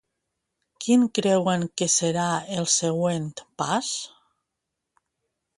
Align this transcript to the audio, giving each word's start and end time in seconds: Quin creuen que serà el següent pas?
Quin 0.85 1.03
creuen 1.19 1.67
que 1.81 1.87
serà 1.97 2.25
el 2.57 2.67
següent 2.77 3.31
pas? 3.63 3.93